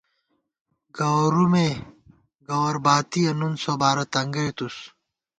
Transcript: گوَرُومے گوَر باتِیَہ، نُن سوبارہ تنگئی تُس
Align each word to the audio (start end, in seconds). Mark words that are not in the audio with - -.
گوَرُومے 0.97 1.69
گوَر 2.47 2.75
باتِیَہ، 2.85 3.31
نُن 3.39 3.53
سوبارہ 3.63 4.05
تنگئی 4.13 4.51
تُس 4.57 4.75